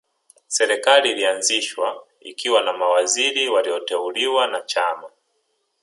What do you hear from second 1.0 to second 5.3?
ilianzishwa ikiwa na mawaziri walioteuliwa na Chama